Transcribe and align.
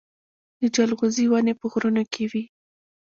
د 0.59 0.61
جلغوزي 0.75 1.25
ونې 1.27 1.53
په 1.59 1.65
غرونو 1.71 2.03
کې 2.13 2.23
وي 2.31 2.43